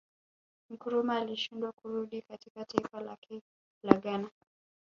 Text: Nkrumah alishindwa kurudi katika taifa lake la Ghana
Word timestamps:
Nkrumah 0.71 1.17
alishindwa 1.17 1.71
kurudi 1.71 2.21
katika 2.21 2.65
taifa 2.65 3.01
lake 3.01 3.41
la 3.83 3.93
Ghana 3.97 4.29